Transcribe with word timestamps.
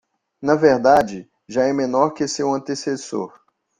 Na 0.41 0.55
verdade, 0.55 1.29
já 1.47 1.67
é 1.67 1.71
menor 1.71 2.15
que 2.15 2.27
seu 2.27 2.51
antecessor. 2.55 3.31